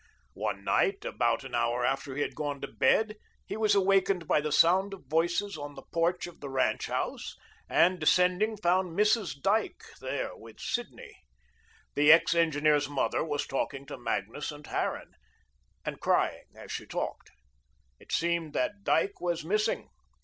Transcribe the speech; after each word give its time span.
One 0.33 0.63
night, 0.63 1.05
about 1.05 1.43
an 1.43 1.53
hour 1.53 1.85
after 1.85 2.15
he 2.15 2.23
had 2.23 2.33
gone 2.33 2.59
to 2.61 2.67
bed, 2.67 3.17
he 3.45 3.55
was 3.55 3.75
awakened 3.75 4.27
by 4.27 4.41
the 4.41 4.51
sound 4.51 4.95
of 4.95 5.05
voices 5.05 5.59
on 5.59 5.75
the 5.75 5.83
porch 5.93 6.25
of 6.25 6.39
the 6.39 6.49
ranch 6.49 6.87
house, 6.87 7.35
and, 7.69 7.99
descending, 7.99 8.57
found 8.57 8.97
Mrs. 8.97 9.39
Dyke 9.39 9.83
there 9.99 10.35
with 10.35 10.59
Sidney. 10.59 11.19
The 11.93 12.11
ex 12.11 12.33
engineer's 12.33 12.89
mother 12.89 13.23
was 13.23 13.45
talking 13.45 13.85
to 13.85 13.97
Magnus 13.99 14.51
and 14.51 14.65
Harran, 14.65 15.11
and 15.85 15.99
crying 16.01 16.45
as 16.55 16.71
she 16.71 16.87
talked. 16.87 17.29
It 17.99 18.11
seemed 18.11 18.53
that 18.53 18.83
Dyke 18.83 19.21
was 19.21 19.45
missing. 19.45 19.87